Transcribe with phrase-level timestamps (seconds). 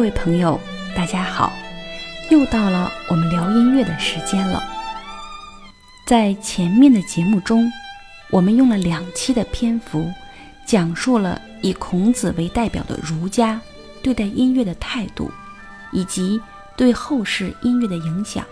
[0.00, 0.58] 各位朋友，
[0.96, 1.52] 大家好，
[2.30, 4.62] 又到了我们聊音乐的时间了。
[6.06, 7.70] 在前面的节目中，
[8.30, 10.10] 我们用了两期的篇幅，
[10.64, 13.60] 讲述了以孔子为代表的儒家
[14.02, 15.30] 对待音乐的态度，
[15.92, 16.40] 以及
[16.78, 18.42] 对后世音乐的影响。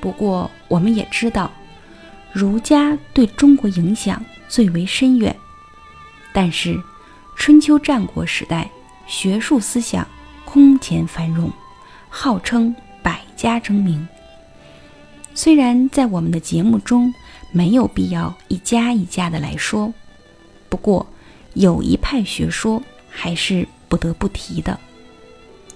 [0.00, 1.50] 不过，我们也知道，
[2.32, 5.36] 儒家对中国影响最为深远。
[6.32, 6.80] 但是，
[7.34, 8.70] 春秋战国时代，
[9.06, 10.06] 学术思想
[10.44, 11.50] 空前繁荣，
[12.08, 14.06] 号称百家争鸣。
[15.34, 17.12] 虽然在我们的节目中
[17.50, 19.92] 没有必要一家一家的来说，
[20.68, 21.06] 不过
[21.54, 24.78] 有一派学说还是不得不提的，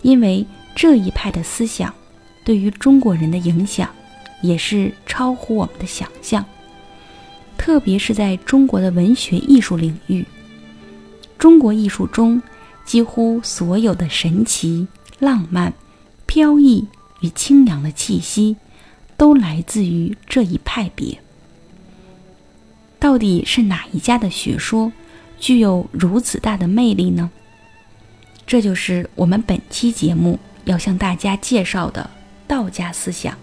[0.02, 1.94] 因为这一派的思想
[2.44, 3.88] 对于中国人的影响
[4.42, 6.44] 也是超乎我们的想象，
[7.56, 10.24] 特别是在中国的文学艺术领域。
[11.38, 12.40] 中国艺术中
[12.86, 15.74] 几乎所有的神奇、浪漫、
[16.24, 16.88] 飘逸
[17.20, 18.56] 与清凉的气息。
[19.18, 21.18] 都来自于这一派别。
[22.98, 24.92] 到底是哪一家的学说
[25.40, 27.30] 具有如此大的魅力呢？
[28.46, 32.10] 这就是我们本期节目要向大家介绍的
[32.46, 33.38] 道家思想，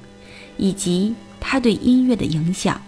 [0.58, 2.80] 以及它对音乐的影响。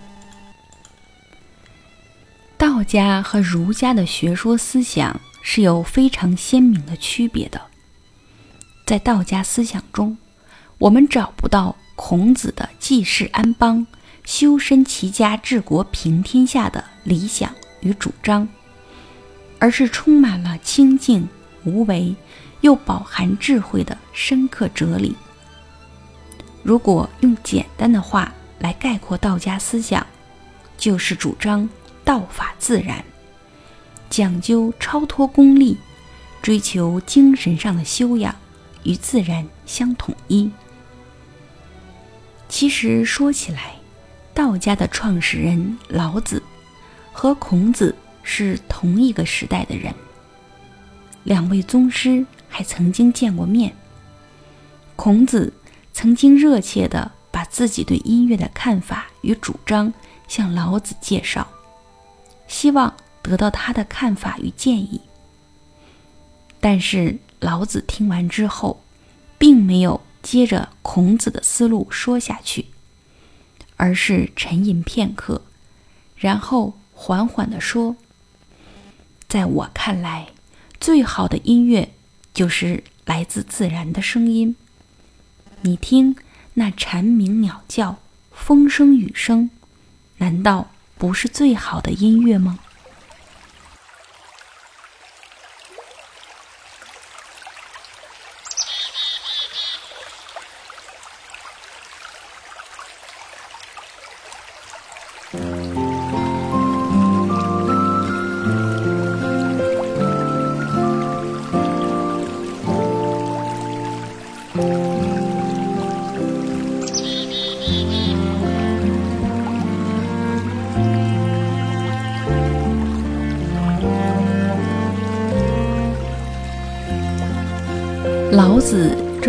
[2.55, 7.61] 道家和儒家的学说思想是有非常鲜明的区别的。
[8.83, 10.17] 在道家思想中，
[10.79, 11.77] 我们找不到。
[11.97, 13.87] 孔子的济世安邦、
[14.25, 18.45] 修身齐家治国平天下的理想与主张，
[19.59, 21.25] 而是充满了清静
[21.63, 22.13] 无为
[22.59, 25.15] 又饱含智慧的深刻哲理。
[26.63, 28.29] 如果用简单的话
[28.59, 30.05] 来概括道家思想，
[30.77, 31.69] 就是主张
[32.03, 33.01] 道法自然，
[34.15, 35.75] 讲究超脱功利，
[36.41, 38.33] 追求精神上的修养
[38.83, 40.49] 与自然相统一。
[42.47, 43.75] 其实说起来，
[44.33, 46.41] 道家的创始人老子
[47.11, 47.93] 和孔子
[48.23, 49.93] 是同一个时代的人，
[51.25, 53.75] 两位宗师还曾经见过面。
[54.95, 55.51] 孔子
[55.91, 59.93] 曾经热切地把自己对音乐的看法与主张
[60.29, 61.45] 向老子介绍，
[62.47, 62.95] 希望
[63.25, 65.01] 得到他的看法与建议。
[66.59, 68.81] 但是老子听完之后，
[69.37, 70.01] 并没有。
[70.25, 72.65] 接着孔子的思路说下去，
[73.77, 75.43] 而是沉吟片刻，
[76.15, 77.95] 然后缓缓地说
[79.29, 80.29] ：“在我看来，
[80.79, 81.93] 最好的音乐
[82.33, 84.55] 就是来自自然的声音。
[85.61, 86.15] 你听
[86.55, 87.99] 那蝉鸣鸟叫、
[88.31, 89.51] 风声雨声，
[90.17, 92.57] 难道不是最好的音乐吗？”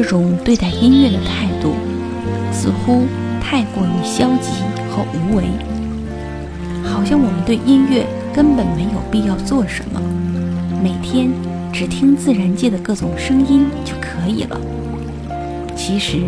[0.07, 1.75] 种对待音乐的态度，
[2.53, 3.03] 似乎
[3.41, 4.53] 太过于消极
[4.89, 5.45] 和无为，
[6.85, 10.01] 好像我们对音乐根本没有必要做什么，
[10.83, 11.31] 每天
[11.73, 14.59] 只听自然界的各种声音就可以了。
[15.77, 16.21] 其实，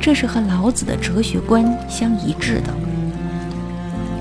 [0.00, 2.72] 这是和老子的哲学观相一致的。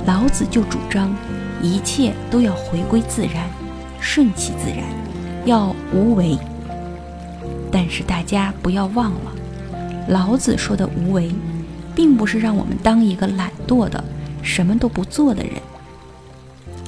[0.05, 1.13] 老子就主张，
[1.61, 3.49] 一切都要回归自然，
[3.99, 4.79] 顺其自然，
[5.45, 6.37] 要无为。
[7.91, 9.35] 是大家不要忘了，
[10.07, 11.29] 老子说的无为，
[11.93, 14.01] 并不是让我们当一个懒惰的、
[14.41, 15.55] 什么都不做的人。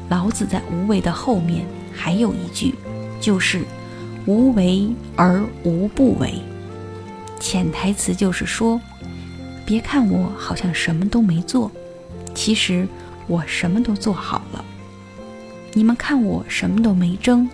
[0.09, 2.73] 老子在无为的后面还有一句，
[3.19, 3.65] 就是
[4.25, 6.41] “无为而无不为”。
[7.38, 8.79] 潜台词就是说，
[9.65, 11.69] 别看我好像什么都没做，
[12.33, 12.88] 其实
[13.27, 14.63] 我什么都做好了。
[15.73, 17.49] 你们看我什么都没争，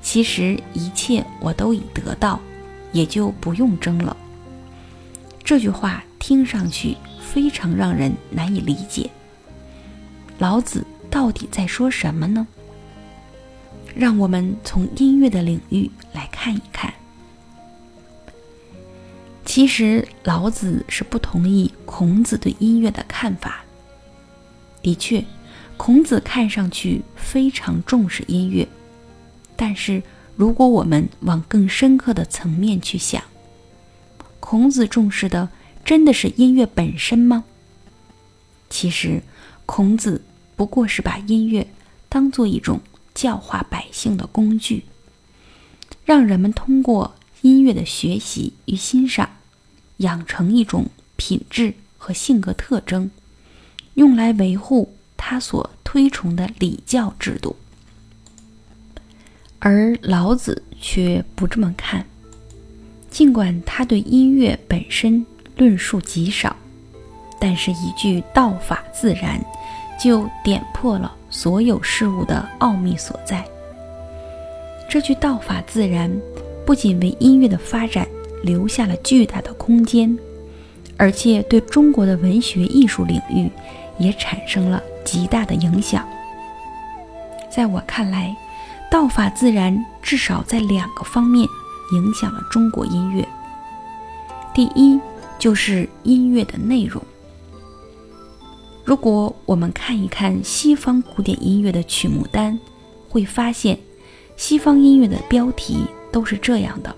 [0.00, 2.40] 其实一切我都已得到。
[2.94, 4.16] 也就不用争了。
[5.44, 9.10] 这句话听上去非常让人难以理解。
[10.38, 12.46] 老子到底在说什么呢？
[13.94, 16.92] 让我们从音乐的领域来看一看。
[19.44, 23.62] 其实老子是不同意孔子对音乐的看法。
[24.82, 25.24] 的确，
[25.76, 28.66] 孔子看上去非常重视音乐，
[29.54, 30.02] 但是
[30.36, 33.22] 如果我们往更深刻的层面去想，
[34.40, 35.48] 孔子重视的
[35.84, 37.44] 真的是音乐本身吗？
[38.68, 39.22] 其实，
[39.64, 40.22] 孔子
[40.56, 41.66] 不过是把音乐
[42.08, 42.80] 当做一种
[43.14, 44.84] 教化百姓的工具，
[46.04, 49.30] 让人们通过音乐的学习与欣赏，
[49.98, 50.86] 养成一种
[51.16, 53.10] 品质和性格特征，
[53.94, 57.54] 用来维护他所推崇的礼教制度。
[59.64, 62.04] 而老子却不这么看，
[63.10, 65.24] 尽管他对音乐本身
[65.56, 66.54] 论述极少，
[67.40, 69.42] 但是一句“道法自然”
[69.98, 73.42] 就点破了所有事物的奥秘所在。
[74.86, 76.14] 这句“道法自然”
[76.66, 78.06] 不仅为音乐的发展
[78.42, 80.14] 留下了巨大的空间，
[80.98, 83.50] 而且对中国的文学艺术领域
[83.98, 86.06] 也产生了极大的影响。
[87.50, 88.36] 在我看来，
[88.94, 91.48] 道法自然，至少在两个方面
[91.90, 93.28] 影响了中国音乐。
[94.54, 95.00] 第一，
[95.36, 97.02] 就是音乐的内容。
[98.84, 102.56] 如果我们看一看西方古典音乐的曲目单，
[103.08, 103.76] 会发现
[104.36, 106.94] 西方音乐的标题都是这样的，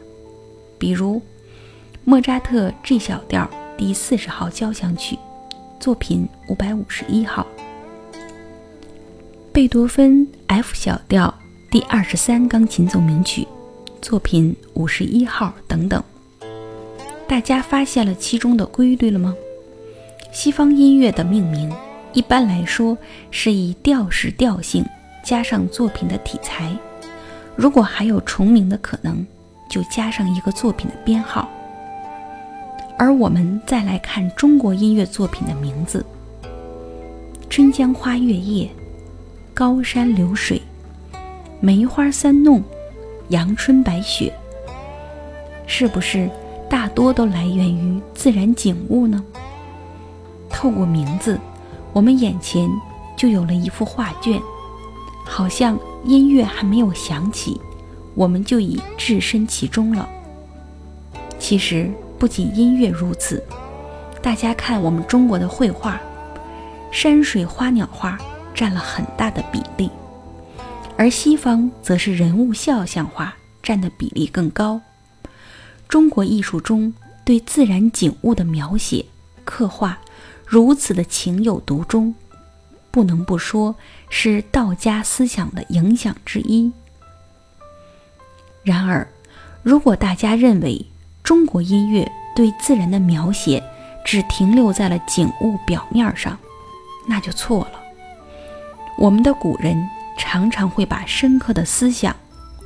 [0.79, 1.23] 比如
[2.05, 3.49] 莫扎特 G 小调
[3.79, 5.19] 第四十号交响曲，
[5.81, 7.47] 作品五百五十一号；
[9.51, 11.35] 贝多芬 F 小调。
[11.76, 13.46] 第二十三钢琴奏鸣曲，
[14.00, 16.02] 作品五十一号等等，
[17.28, 19.34] 大家发现了其中的规律了吗？
[20.32, 21.70] 西方音乐的命名
[22.14, 22.96] 一般来说
[23.31, 24.82] 是以调式调性
[25.23, 26.75] 加上作品的题材，
[27.55, 29.26] 如果还有重名的可能，
[29.69, 31.46] 就加上一个作品的编号。
[32.96, 36.02] 而我们再来看中国音乐作品的名字：
[37.50, 38.67] 春江花月夜，
[39.52, 40.62] 高山流水。
[41.61, 42.62] 梅花三弄，
[43.29, 44.32] 阳春白雪，
[45.67, 46.29] 是不是
[46.69, 49.25] 大多都来源于自然景物呢？
[50.50, 51.41] 透过名字，
[51.94, 52.69] 我们眼前
[53.17, 54.41] 就有了一幅画卷，
[55.25, 57.59] 好像音乐还没有响起，
[58.14, 60.06] 我们就已置身其中了。
[61.38, 63.43] 其实不仅音乐如此，
[64.20, 65.99] 大家看我们中国的绘画，
[66.91, 68.19] 山水花鸟画
[68.55, 69.91] 占了很大的比例。
[70.99, 74.81] 而西方则是人物肖像画占的比例更高。
[75.89, 76.93] 中国艺术中
[77.25, 79.05] 对自然景物的描写、
[79.45, 79.99] 刻画
[80.47, 82.15] 如此的情有独钟，
[82.91, 83.77] 不能不说
[84.09, 86.73] 是道家思想的影响之一。
[88.65, 89.07] 然而，
[89.63, 90.85] 如果大家认为
[91.23, 93.63] 中国音乐对自然的描写
[94.05, 96.39] 只停留在了景物表面上，
[97.07, 97.81] 那就错了。
[98.97, 99.77] 我们的古人。
[100.17, 102.15] 常常会把深刻的思想，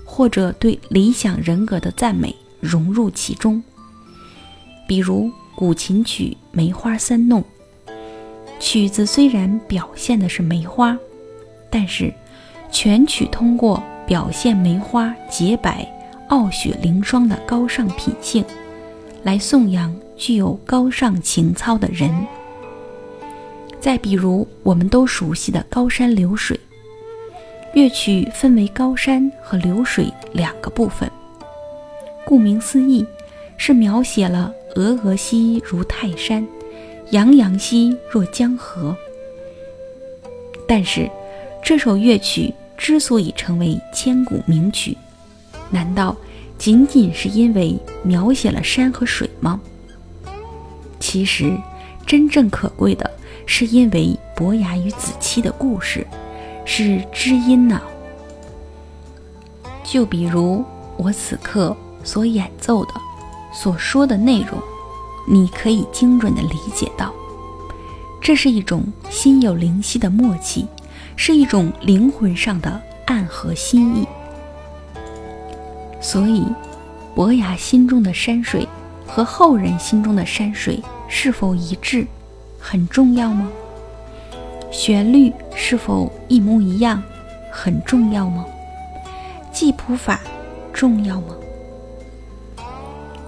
[0.04, 3.62] 或者对理想人格的赞美融入其中。
[4.88, 7.42] 比如古琴曲《梅花三弄》，
[8.58, 10.98] 曲子虽然表现的是梅花，
[11.70, 12.12] 但是
[12.70, 15.86] 全曲通过表现梅花洁白、
[16.28, 18.44] 傲雪凌霜的高尚品性，
[19.22, 22.10] 来颂扬具有高尚情操的人。
[23.80, 26.56] 再比如我们都熟悉的《高山流水》。
[27.72, 31.08] 乐曲分为高山和流水两个部分，
[32.24, 33.06] 顾名思义，
[33.56, 36.44] 是描写了“峨峨兮如泰山，
[37.10, 38.96] 洋洋兮若江河”。
[40.66, 41.08] 但是，
[41.62, 44.96] 这首乐曲之所以成为千古名曲，
[45.70, 46.16] 难道
[46.58, 49.60] 仅仅是因为描写了山和水吗？
[50.98, 51.56] 其实，
[52.04, 53.08] 真正可贵的
[53.46, 56.04] 是因为伯牙与子期的故事。
[56.72, 57.82] 是知音呢。
[59.82, 60.64] 就比如
[60.96, 62.94] 我此刻所演奏的、
[63.52, 64.56] 所说的内容，
[65.26, 67.12] 你可以精准的理解到，
[68.20, 70.68] 这是一种心有灵犀的默契，
[71.16, 74.06] 是一种灵魂上的暗合心意。
[76.00, 76.46] 所以，
[77.16, 78.68] 伯牙心中的山水
[79.08, 82.06] 和后人心中的山水是否一致，
[82.60, 83.50] 很重要吗？
[84.70, 87.02] 旋律是否一模一样，
[87.50, 88.46] 很重要吗？
[89.52, 90.20] 记谱法
[90.72, 91.34] 重要吗？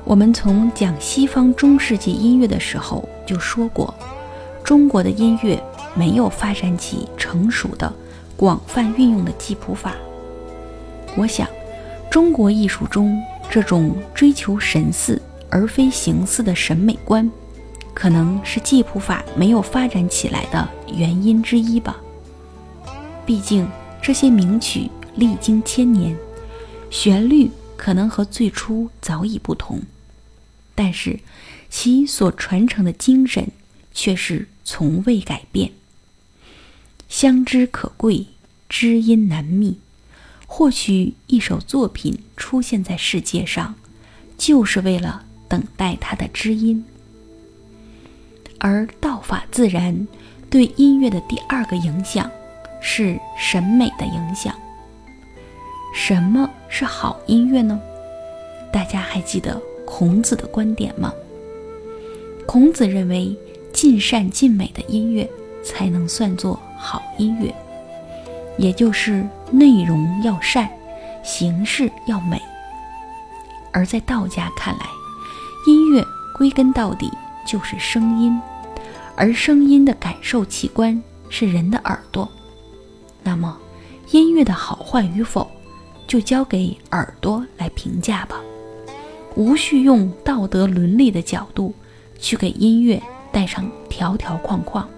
[0.04, 3.92] 我们从讲西方中世纪音乐的时候就说过，
[4.62, 5.60] 中国的音乐
[5.94, 7.92] 没有发展起成熟的、
[8.36, 9.94] 广泛运用的记谱法。
[11.16, 11.48] 我想，
[12.08, 13.20] 中国艺术中
[13.50, 15.20] 这种追求神似
[15.50, 17.28] 而非形似的审美观。
[18.02, 22.00] 可能是记谱法没有发展起来的原因之一吧。
[23.24, 23.64] 毕竟
[24.02, 26.18] 这些名曲历经千年，
[26.90, 29.82] 旋律可能和最初早已不同，
[30.74, 31.20] 但是
[31.70, 33.52] 其所传承的精神
[33.94, 35.70] 却是从未改变。
[37.08, 38.26] 相知可贵，
[38.68, 39.78] 知音难觅。
[40.48, 43.76] 或许一首作品出现在世界上，
[44.36, 46.84] 就是为了等待它的知音。
[48.58, 50.06] 而道法自然
[50.48, 52.30] 对音乐的第二个影响
[52.80, 54.54] 是审美的影响。
[55.94, 57.80] 什么是好音乐呢？
[58.72, 61.12] 大家还记得孔子的观点吗？
[62.46, 63.36] 孔子认为，
[63.72, 65.28] 尽善尽美的音乐
[65.62, 67.54] 才能算作好音乐。
[68.58, 70.68] 也就是内容要善，
[71.24, 72.40] 形式要美。
[73.72, 74.86] 而在道家看来，
[75.66, 76.04] 音乐
[76.36, 77.10] 归根到底
[77.46, 78.40] 就是声音，
[79.16, 82.30] 而声音的感受器官是人的耳朵。
[83.22, 83.58] 那么，
[84.10, 85.50] 音乐的好坏与否，
[86.06, 88.40] 就交给耳朵来评价吧，
[89.34, 91.74] 无需用道德伦理的角度
[92.18, 94.88] 去给音乐带上条条框框，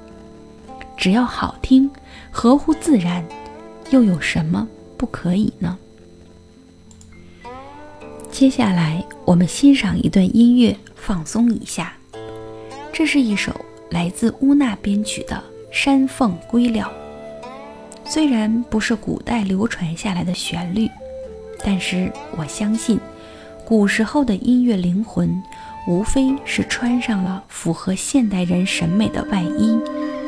[0.96, 1.90] 只要好听，
[2.30, 3.24] 合乎自然。
[3.90, 5.78] 又有什么不可以呢？
[8.32, 11.92] 接下来，我们欣赏一段音乐，放松一下。
[12.96, 13.52] 这是一首
[13.90, 15.34] 来自乌娜编曲的
[15.72, 16.88] 《山凤归鸟》。
[18.08, 20.88] 虽然不是古代流传下来的旋律，
[21.64, 23.00] 但是我相信，
[23.66, 25.42] 古时候的音乐灵魂，
[25.88, 29.76] 无非是穿上了符合现代人审美的外衣，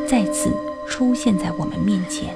[0.04, 0.50] 再次
[0.88, 2.35] 出现在我们面前。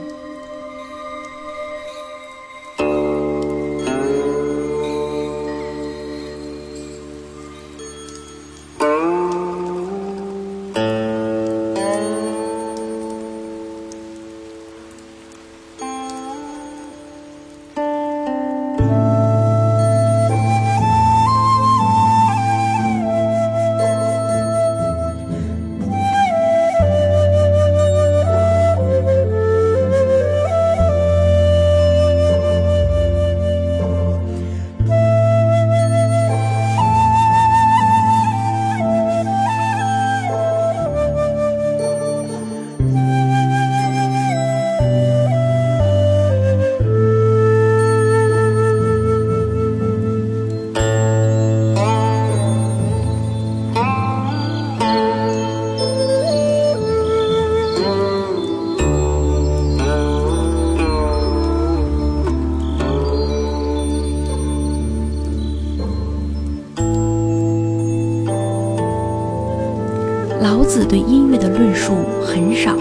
[70.84, 71.92] 对音乐的论述
[72.24, 72.76] 很少，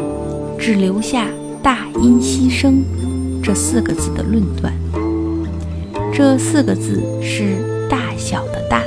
[0.58, 1.28] 只留下
[1.62, 2.84] “大音希声”
[3.42, 4.74] 这四个字的论断。
[6.14, 8.84] 这四个字是大小的“大”，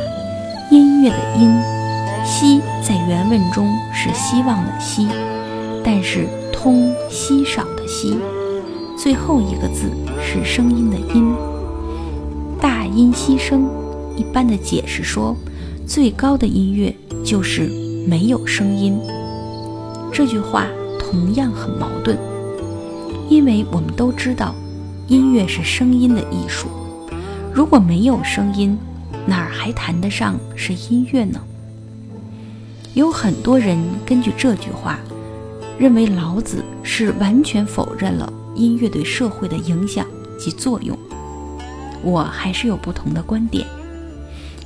[0.71, 1.50] 音乐的“音
[2.25, 5.09] ”，“希”在原文中是希望的“希”，
[5.83, 8.19] 但是通稀少的“稀”，
[8.97, 9.90] 最后一个字
[10.21, 11.33] 是声音的“音”。
[12.61, 13.69] 大音希声，
[14.16, 15.35] 一般的解释说，
[15.87, 17.82] 最高的音乐就是。
[18.04, 18.99] 没有声音，
[20.12, 20.66] 这句话
[20.99, 22.18] 同样很矛盾，
[23.28, 24.54] 因为我们都知道，
[25.06, 26.68] 音乐是声音的艺术。
[27.52, 28.76] 如果没有声音，
[29.25, 31.40] 哪儿还谈得上是音乐呢？
[32.94, 34.99] 有很多人根据这句话，
[35.78, 40.04] 认为老子是完全否认了音乐对社会的影响
[40.38, 40.99] 及作用。
[42.02, 43.64] 我还是有不同的观点。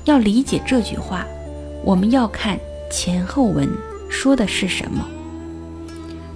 [0.07, 1.27] 要理解这句话，
[1.85, 2.59] 我们要看。
[2.91, 3.69] 前后文
[4.09, 5.07] 说的是什么？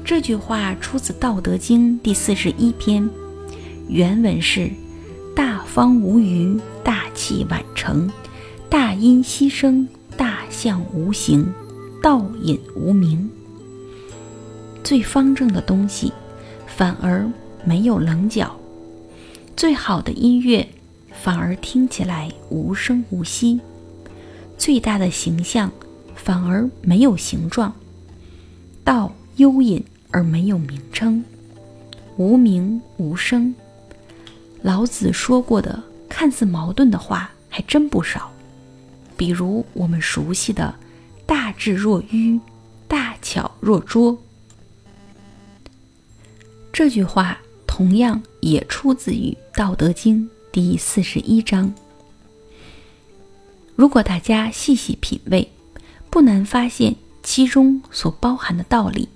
[0.05, 3.09] 这句话出自《道德经》第四十一篇，
[3.89, 4.71] 原文是
[5.37, 8.11] ：“大方无余，大器晚成，
[8.69, 11.47] 大音希声，大象无形，
[12.03, 13.31] 道隐无名。”
[14.83, 16.13] 最方正的东西，
[16.67, 17.31] 反而
[17.65, 18.49] 没有棱角；
[19.57, 20.67] 最好的音乐，
[21.13, 23.61] 反而听起来无声无息；
[24.59, 25.71] 最大的形象。
[26.23, 27.75] 反而没有形状，
[28.85, 31.25] 道幽隐而没有名称，
[32.17, 33.55] 无名无声。
[34.63, 38.31] 老子说过的看似矛盾的话还真不少，
[39.17, 40.75] 比如我们熟悉的
[41.25, 42.39] “大智若愚，
[42.87, 44.19] 大巧若拙”。
[46.71, 51.73] 这句话同样也出自于《道德经》第四十一章。
[53.75, 55.51] 如果大家细细品味，
[56.11, 59.09] 不难发现其中所包含的道理。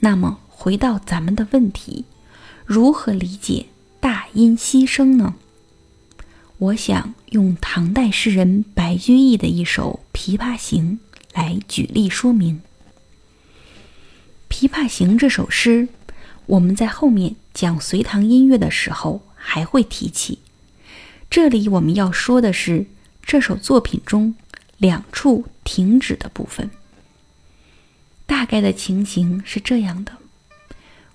[0.00, 2.04] 那么，回到咱们的问题，
[2.64, 3.66] 如何理解
[4.00, 5.34] “大音希声”呢？
[6.58, 11.00] 我想用唐代诗人白居易的一首《琵琶行》
[11.36, 12.62] 来举例说明。
[14.56, 15.88] 《琵琶行》这首诗，
[16.46, 20.38] 我们在后面讲隋唐音乐的时候还会提起。
[21.28, 22.86] 这里我们要说的是
[23.22, 24.36] 这首作品中
[24.78, 26.70] 两处停止的部分。
[28.26, 30.12] 大概的情形是这样的：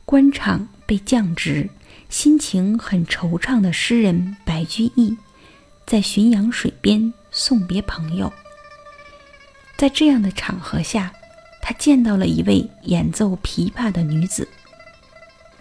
[0.05, 1.69] 官场被降职，
[2.09, 5.17] 心情很惆怅的诗人白居易，
[5.85, 8.31] 在浔阳水边送别朋友。
[9.77, 11.13] 在这样的场合下，
[11.61, 14.47] 他见到了一位演奏琵琶的女子，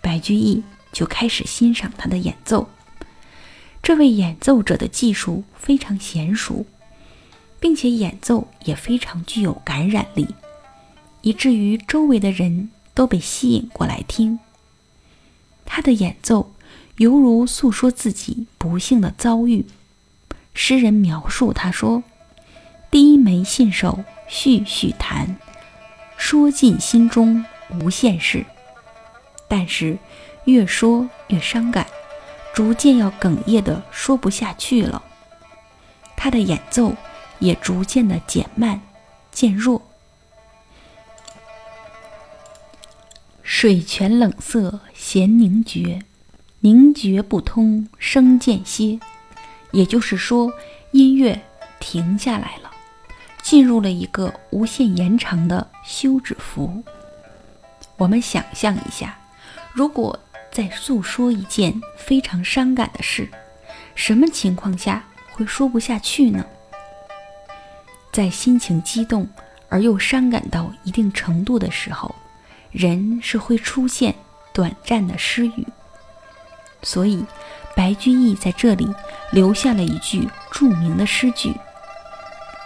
[0.01, 2.69] 白居易就开始欣赏她的演奏。
[3.83, 6.67] 这位演奏者的技术非常娴熟，
[7.61, 10.27] 并且演奏也非常具有感染力。
[11.23, 14.39] 以至于周围的人都被吸引过来听
[15.67, 16.53] 他的演奏，
[16.97, 19.67] 犹如诉说自己不幸的遭遇。
[20.55, 22.03] 诗人描述他说
[22.91, 25.37] ：“低眉信手续续弹，
[26.17, 27.45] 说尽心中
[27.81, 28.45] 无限事。”
[29.49, 29.99] 但是
[30.45, 31.87] 越说越伤感，
[32.55, 35.03] 逐渐要哽咽的说不下去了。
[36.17, 36.95] 他的演奏
[37.39, 38.81] 也逐渐的减慢、
[39.31, 39.83] 渐弱。
[43.43, 46.03] 水泉冷涩弦凝绝，
[46.61, 49.01] 凝绝不通声渐歇。
[49.71, 50.53] 也就是说，
[50.93, 51.41] 音乐
[51.81, 52.71] 停下来了，
[53.43, 56.83] 进入了一个无限延长的休止符。
[57.97, 59.19] 我们想象一下，
[59.73, 60.19] 如果
[60.51, 63.29] 在诉说一件非常伤感的事，
[63.95, 66.45] 什么情况下会说不下去呢？
[68.19, 69.29] 在心情激动
[69.69, 72.13] 而又伤感到一定程度的时候。
[72.73, 74.13] 人是会出现
[74.53, 75.65] 短暂的失语，
[76.83, 77.25] 所以
[77.77, 78.93] 白居易在这里
[79.31, 81.55] 留下了一句著名的诗句：“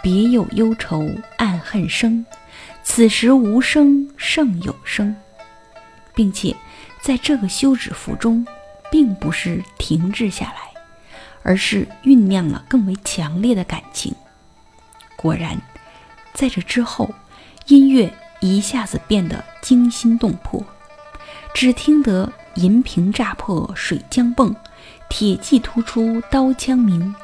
[0.01, 2.25] 别有忧愁暗恨生，
[2.83, 5.15] 此时无声胜有声。”
[6.15, 6.55] 并且
[6.99, 8.43] 在这个休止符中，
[8.91, 10.81] 并不是停滞下来，
[11.43, 14.15] 而是酝酿了更为强烈的感情。
[15.15, 15.61] 果然，
[16.33, 17.13] 在这之后，
[17.67, 18.13] 音乐。
[18.39, 20.61] 一下子变得惊心动魄，
[21.53, 24.53] 只听得银瓶乍破水浆迸，
[25.07, 27.15] 铁骑突出刀枪鸣。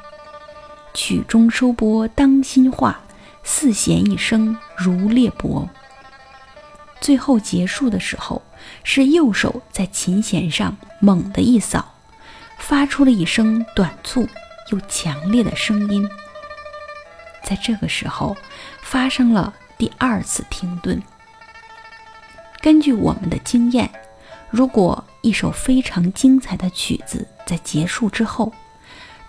[0.93, 3.01] 曲终收拨当心画，
[3.43, 5.67] 四弦一声如裂帛。
[7.01, 8.41] 最后结束的时候，
[8.85, 11.95] 是右手在琴弦上猛地一扫，
[12.59, 14.25] 发出了一声短促
[14.71, 16.09] 又强烈的声音。
[17.49, 18.37] 在这个时候，
[18.83, 19.51] 发生了。
[19.79, 21.01] 第二次停顿。
[22.59, 23.89] 根据我们的经验，
[24.49, 28.51] 如果一首非常精彩的曲子在结束之后，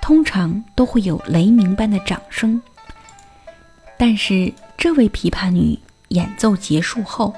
[0.02, 2.60] 通常都会有雷鸣般的掌声。
[3.96, 5.78] 但是这位琵琶女
[6.08, 7.32] 演奏结束后，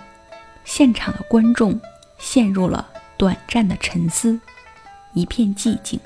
[0.65, 1.79] 现场的观众
[2.19, 4.41] 陷入了短暂的沉思，
[5.13, 6.01] 一片寂静。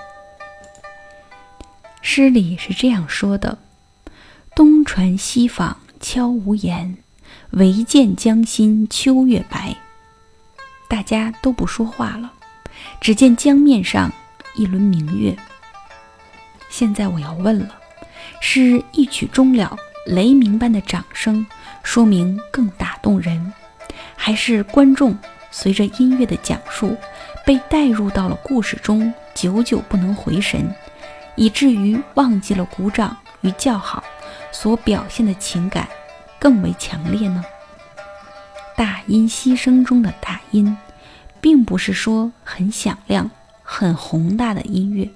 [2.02, 3.56] 诗里是这样说的
[4.56, 6.98] ：“东船西舫。”悄无言，
[7.52, 9.74] 唯见江心秋月白。
[10.88, 12.30] 大家都不说话了，
[13.00, 14.12] 只见江面上
[14.54, 15.34] 一轮明月。
[16.68, 17.74] 现在我要问了：
[18.40, 19.74] 是一曲终了，
[20.06, 21.44] 雷鸣般的掌声
[21.82, 23.52] 说明更打动人，
[24.14, 25.16] 还是观众
[25.50, 26.94] 随着音乐的讲述
[27.44, 30.70] 被带入到了故事中，久久不能回神，
[31.36, 34.04] 以至于忘记了鼓掌与叫好？
[34.52, 35.88] 所表现的情感
[36.38, 37.44] 更为强烈呢。
[38.76, 40.76] 大音希声中的大音，
[41.40, 43.30] 并不是说很响亮、
[43.62, 45.10] 很宏大的音乐，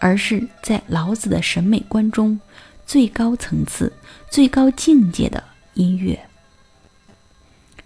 [0.00, 2.40] 而是在老子的审美观中
[2.84, 3.92] 最高层次、
[4.30, 5.44] 最高境界的
[5.74, 6.28] 音乐。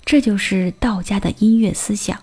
[0.04, 2.20] 这就是道家的音乐思想。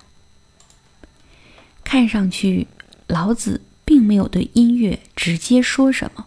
[1.83, 2.67] 看上去，
[3.07, 6.25] 老子并没有对音乐直接说什么。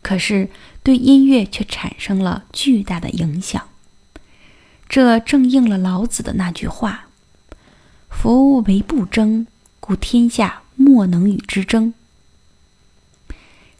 [0.00, 0.48] 可是，
[0.84, 3.68] 对音乐却产生了巨大的影响。
[4.86, 7.06] 这正应了老子的那句话
[8.10, 9.46] ：“夫为不争，
[9.80, 11.94] 故天下莫能与之争。”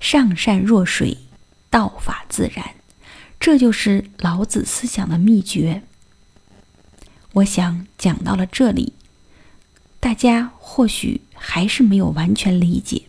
[0.00, 1.18] 上善若水，
[1.68, 2.74] 道法自然，
[3.38, 5.82] 这就是老子思想的秘诀。
[7.34, 8.94] 我想讲到了这里，
[10.00, 13.02] 大家或许还是没有完全理解。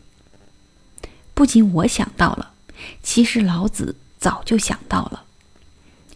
[1.34, 2.55] 不仅我想到了。
[3.04, 5.24] 其实老子早就想到了，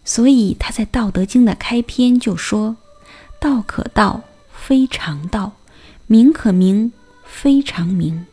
[0.04, 2.78] 所以他在《道德经》的开篇就说
[3.40, 5.52] ：“道可道，非常道；
[6.08, 6.92] 名可名，
[7.24, 8.26] 非常名。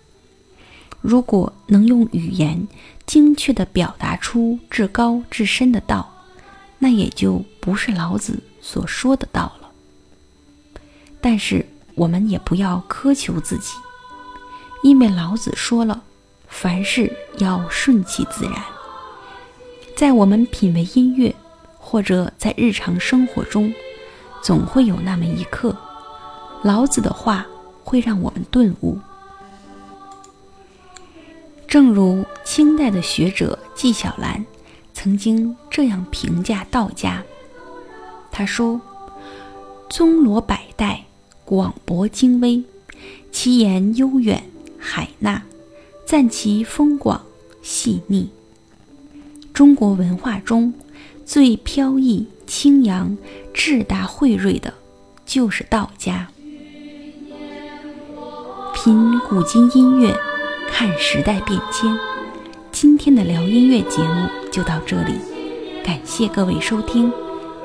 [1.01, 2.67] 如果能用语言
[3.07, 6.13] 精确地表达出至高至深的道，
[6.79, 9.71] 那也就不是老子所说的道了。
[11.21, 13.75] 但是我们也不要苛求自己，
[14.83, 16.03] 因为老子说了，
[16.49, 18.55] 凡事要顺其自然。
[19.97, 21.35] 在我们品味音乐，
[21.79, 23.73] 或者在日常生活中，
[24.43, 25.77] 总会有那么一刻，
[26.63, 27.47] 老子的话
[27.83, 28.99] 会让我们顿悟。
[31.67, 34.45] 正如清代的学者纪晓岚
[34.95, 37.23] 曾经这样评价道家，
[38.31, 38.81] 他说
[39.91, 41.05] ：“宗罗百代，
[41.45, 42.63] 广博精微，
[43.33, 45.43] 其言悠远海纳，
[46.07, 47.21] 赞其风广
[47.61, 48.31] 细腻。
[49.53, 50.73] 中国文化中
[51.27, 53.19] 最飘逸清扬、
[53.53, 54.73] 志达慧锐的，
[55.27, 56.29] 就是道家。
[58.75, 60.17] 品古今音乐。”
[60.69, 61.97] 看时代变迁，
[62.71, 65.15] 今天的聊音乐节目就到这里，
[65.83, 67.11] 感谢各位收听，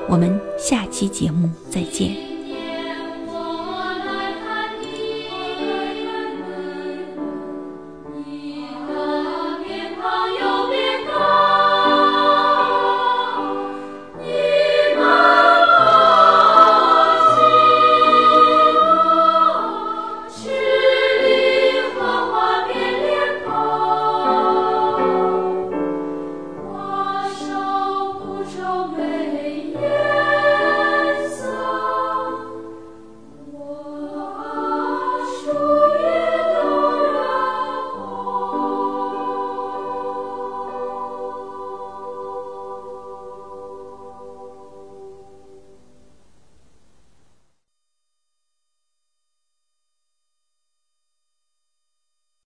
[0.08, 2.31] 我们下期节目再见。